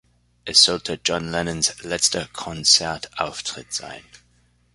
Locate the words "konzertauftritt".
2.33-3.71